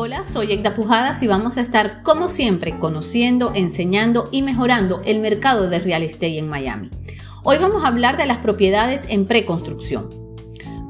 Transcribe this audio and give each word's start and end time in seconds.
Hola, 0.00 0.24
soy 0.24 0.52
Egda 0.52 0.76
Pujadas 0.76 1.24
y 1.24 1.26
vamos 1.26 1.56
a 1.56 1.60
estar 1.60 2.04
como 2.04 2.28
siempre 2.28 2.78
conociendo, 2.78 3.50
enseñando 3.56 4.28
y 4.30 4.42
mejorando 4.42 5.02
el 5.04 5.18
mercado 5.18 5.68
de 5.68 5.80
real 5.80 6.04
estate 6.04 6.38
en 6.38 6.48
Miami. 6.48 6.88
Hoy 7.42 7.58
vamos 7.58 7.82
a 7.82 7.88
hablar 7.88 8.16
de 8.16 8.26
las 8.26 8.38
propiedades 8.38 9.02
en 9.08 9.26
preconstrucción. 9.26 10.08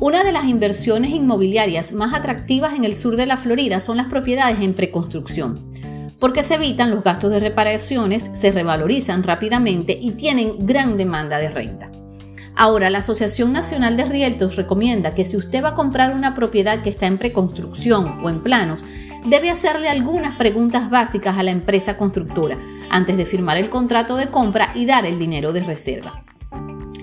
Una 0.00 0.24
de 0.24 0.32
las 0.32 0.46
inversiones 0.46 1.12
inmobiliarias 1.12 1.92
más 1.92 2.14
atractivas 2.14 2.74
en 2.74 2.82
el 2.82 2.96
sur 2.96 3.14
de 3.14 3.26
la 3.26 3.36
Florida 3.36 3.78
son 3.78 3.96
las 3.96 4.06
propiedades 4.06 4.58
en 4.58 4.74
preconstrucción, 4.74 5.72
porque 6.18 6.42
se 6.42 6.54
evitan 6.54 6.90
los 6.90 7.04
gastos 7.04 7.30
de 7.30 7.38
reparaciones, 7.38 8.24
se 8.32 8.50
revalorizan 8.50 9.22
rápidamente 9.22 9.96
y 10.02 10.10
tienen 10.10 10.66
gran 10.66 10.96
demanda 10.96 11.38
de 11.38 11.48
renta. 11.48 11.92
Ahora, 12.58 12.88
la 12.88 12.98
Asociación 12.98 13.52
Nacional 13.52 13.98
de 13.98 14.06
Rieltos 14.06 14.56
recomienda 14.56 15.14
que 15.14 15.26
si 15.26 15.36
usted 15.36 15.62
va 15.62 15.70
a 15.70 15.74
comprar 15.74 16.14
una 16.14 16.34
propiedad 16.34 16.80
que 16.80 16.88
está 16.88 17.06
en 17.06 17.18
preconstrucción 17.18 18.24
o 18.24 18.30
en 18.30 18.42
planos, 18.42 18.86
debe 19.26 19.50
hacerle 19.50 19.90
algunas 19.90 20.36
preguntas 20.36 20.88
básicas 20.88 21.36
a 21.36 21.42
la 21.42 21.50
empresa 21.50 21.98
constructora 21.98 22.58
antes 22.88 23.18
de 23.18 23.26
firmar 23.26 23.58
el 23.58 23.68
contrato 23.68 24.16
de 24.16 24.30
compra 24.30 24.72
y 24.74 24.86
dar 24.86 25.04
el 25.04 25.18
dinero 25.18 25.52
de 25.52 25.64
reserva. 25.64 26.24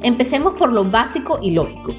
Empecemos 0.00 0.54
por 0.54 0.72
lo 0.72 0.90
básico 0.90 1.38
y 1.42 1.50
lógico. 1.50 1.94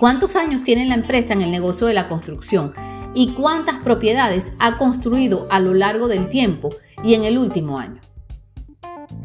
¿Cuántos 0.00 0.34
años 0.34 0.64
tiene 0.64 0.86
la 0.86 0.96
empresa 0.96 1.34
en 1.34 1.42
el 1.42 1.52
negocio 1.52 1.86
de 1.86 1.94
la 1.94 2.08
construcción? 2.08 2.72
¿Y 3.14 3.34
cuántas 3.34 3.78
propiedades 3.78 4.50
ha 4.58 4.76
construido 4.76 5.46
a 5.50 5.60
lo 5.60 5.72
largo 5.72 6.08
del 6.08 6.28
tiempo 6.28 6.70
y 7.04 7.14
en 7.14 7.22
el 7.22 7.38
último 7.38 7.78
año? 7.78 8.00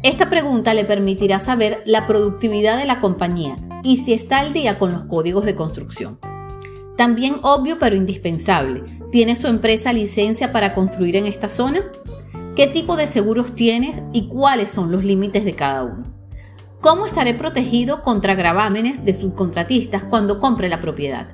Esta 0.02 0.28
pregunta 0.28 0.74
le 0.74 0.84
permitirá 0.84 1.38
saber 1.38 1.80
la 1.86 2.08
productividad 2.08 2.76
de 2.76 2.86
la 2.86 2.98
compañía 2.98 3.56
y 3.84 3.98
si 3.98 4.12
está 4.12 4.40
al 4.40 4.52
día 4.52 4.76
con 4.76 4.90
los 4.90 5.04
códigos 5.04 5.44
de 5.44 5.54
construcción. 5.54 6.18
También 6.96 7.36
obvio 7.42 7.78
pero 7.78 7.94
indispensable, 7.94 8.82
¿tiene 9.12 9.36
su 9.36 9.46
empresa 9.46 9.92
licencia 9.92 10.50
para 10.52 10.74
construir 10.74 11.14
en 11.14 11.26
esta 11.26 11.48
zona? 11.48 11.82
¿Qué 12.56 12.66
tipo 12.66 12.96
de 12.96 13.06
seguros 13.06 13.54
tienes 13.54 14.02
y 14.12 14.26
cuáles 14.26 14.72
son 14.72 14.90
los 14.90 15.04
límites 15.04 15.44
de 15.44 15.54
cada 15.54 15.84
uno? 15.84 16.04
¿Cómo 16.80 17.06
estaré 17.06 17.34
protegido 17.34 18.02
contra 18.02 18.34
gravámenes 18.34 19.04
de 19.04 19.12
subcontratistas 19.12 20.02
cuando 20.02 20.40
compre 20.40 20.68
la 20.68 20.80
propiedad? 20.80 21.28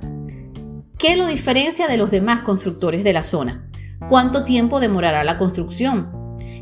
¿Qué 0.99 1.17
lo 1.17 1.27
diferencia 1.27 1.89
de 1.89 1.97
los 1.97 2.11
demás 2.11 2.43
constructores 2.43 3.03
de 3.03 3.15
la 3.15 3.23
zona? 3.23 3.71
¿Cuánto 4.11 4.45
tiempo 4.45 4.79
demorará 4.79 5.25
la 5.25 5.39
construcción? 5.39 6.18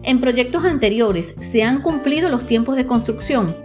En 0.06 0.20
proyectos 0.20 0.64
anteriores, 0.64 1.34
¿se 1.40 1.64
han 1.64 1.82
cumplido 1.82 2.28
los 2.28 2.46
tiempos 2.46 2.76
de 2.76 2.86
construcción? 2.86 3.56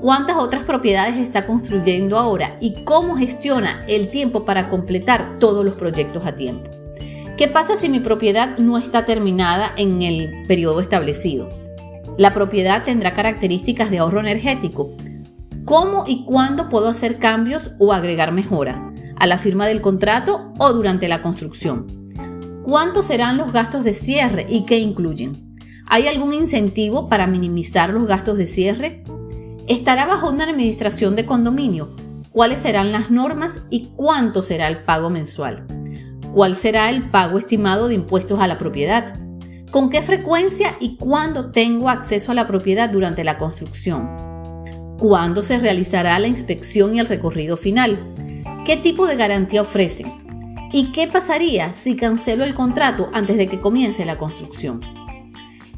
¿Cuántas 0.00 0.36
otras 0.36 0.64
propiedades 0.64 1.18
está 1.18 1.46
construyendo 1.46 2.18
ahora 2.18 2.56
y 2.60 2.82
cómo 2.82 3.14
gestiona 3.14 3.84
el 3.86 4.10
tiempo 4.10 4.44
para 4.44 4.68
completar 4.68 5.38
todos 5.38 5.64
los 5.64 5.74
proyectos 5.74 6.26
a 6.26 6.34
tiempo? 6.34 6.68
¿Qué 7.38 7.46
pasa 7.46 7.76
si 7.76 7.88
mi 7.88 8.00
propiedad 8.00 8.58
no 8.58 8.76
está 8.76 9.06
terminada 9.06 9.72
en 9.76 10.02
el 10.02 10.44
periodo 10.48 10.80
establecido? 10.80 11.48
La 12.18 12.34
propiedad 12.34 12.82
tendrá 12.82 13.14
características 13.14 13.88
de 13.88 13.98
ahorro 13.98 14.18
energético. 14.18 14.96
¿Cómo 15.64 16.02
y 16.08 16.24
cuándo 16.24 16.68
puedo 16.70 16.88
hacer 16.88 17.20
cambios 17.20 17.70
o 17.78 17.92
agregar 17.92 18.32
mejoras? 18.32 18.80
¿A 19.14 19.28
la 19.28 19.38
firma 19.38 19.68
del 19.68 19.80
contrato 19.80 20.52
o 20.58 20.72
durante 20.72 21.06
la 21.06 21.22
construcción? 21.22 21.86
¿Cuántos 22.64 23.06
serán 23.06 23.36
los 23.36 23.52
gastos 23.52 23.84
de 23.84 23.94
cierre 23.94 24.44
y 24.48 24.66
qué 24.66 24.80
incluyen? 24.80 25.51
¿Hay 25.86 26.06
algún 26.06 26.32
incentivo 26.32 27.08
para 27.08 27.26
minimizar 27.26 27.90
los 27.90 28.06
gastos 28.06 28.38
de 28.38 28.46
cierre? 28.46 29.04
¿Estará 29.68 30.06
bajo 30.06 30.30
una 30.30 30.44
administración 30.44 31.16
de 31.16 31.26
condominio? 31.26 31.94
¿Cuáles 32.30 32.60
serán 32.60 32.92
las 32.92 33.10
normas 33.10 33.60
y 33.68 33.90
cuánto 33.94 34.42
será 34.42 34.68
el 34.68 34.84
pago 34.84 35.10
mensual? 35.10 35.66
¿Cuál 36.32 36.56
será 36.56 36.88
el 36.88 37.10
pago 37.10 37.38
estimado 37.38 37.88
de 37.88 37.94
impuestos 37.94 38.40
a 38.40 38.46
la 38.46 38.58
propiedad? 38.58 39.18
¿Con 39.70 39.90
qué 39.90 40.00
frecuencia 40.02 40.76
y 40.80 40.96
cuándo 40.96 41.50
tengo 41.50 41.90
acceso 41.90 42.32
a 42.32 42.34
la 42.34 42.46
propiedad 42.46 42.88
durante 42.88 43.24
la 43.24 43.36
construcción? 43.36 44.08
¿Cuándo 44.98 45.42
se 45.42 45.58
realizará 45.58 46.18
la 46.18 46.28
inspección 46.28 46.94
y 46.94 47.00
el 47.00 47.06
recorrido 47.06 47.56
final? 47.56 47.98
¿Qué 48.64 48.76
tipo 48.76 49.06
de 49.06 49.16
garantía 49.16 49.62
ofrecen? 49.62 50.22
¿Y 50.72 50.92
qué 50.92 51.06
pasaría 51.06 51.74
si 51.74 51.96
cancelo 51.96 52.44
el 52.44 52.54
contrato 52.54 53.10
antes 53.12 53.36
de 53.36 53.48
que 53.48 53.60
comience 53.60 54.06
la 54.06 54.16
construcción? 54.16 54.80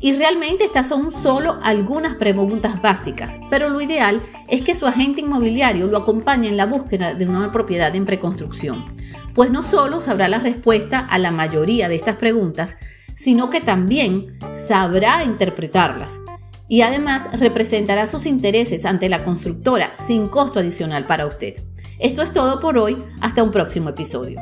Y 0.05 0.13
realmente 0.13 0.65
estas 0.65 0.87
son 0.87 1.11
solo 1.11 1.59
algunas 1.63 2.17
preguntas 2.17 2.83
básicas, 2.83 3.41
pero 3.49 3.71
lo 3.71 3.81
ideal 3.81 4.21
es 4.49 4.61
que 4.61 4.75
su 4.75 4.87
agente 4.87 5.23
inmobiliario 5.23 5.87
lo 5.87 5.97
acompañe 5.97 6.47
en 6.47 6.59
la 6.59 6.67
búsqueda 6.67 7.15
de 7.15 7.27
una 7.27 7.51
propiedad 7.51 7.97
en 7.97 8.05
preconstrucción, 8.05 8.95
pues 9.33 9.51
no 9.51 9.63
solo 9.63 10.01
sabrá 10.01 10.29
la 10.29 10.41
respuesta 10.41 10.99
a 10.99 11.19
la 11.19 11.31
mayoría 11.31 11.89
de 11.89 11.95
estas 11.95 12.17
preguntas, 12.17 12.77
sino 13.15 13.49
que 13.49 13.63
también 13.63 14.39
sabrá 14.69 15.25
interpretarlas 15.25 16.13
y 16.69 16.83
además 16.83 17.23
representará 17.33 18.07
sus 18.07 18.27
intereses 18.27 18.85
ante 18.85 19.09
la 19.09 19.25
constructora 19.25 19.95
sin 20.07 20.29
costo 20.29 20.59
adicional 20.59 21.07
para 21.07 21.27
usted. 21.27 21.63
Esto 21.99 22.21
es 22.21 22.31
todo 22.31 22.61
por 22.61 22.77
hoy, 22.77 23.03
hasta 23.23 23.43
un 23.43 23.51
próximo 23.51 23.89
episodio. 23.89 24.39